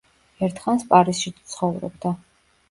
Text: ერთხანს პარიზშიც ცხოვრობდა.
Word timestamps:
ერთხანს 0.45 0.85
პარიზშიც 0.93 1.37
ცხოვრობდა. 1.53 2.15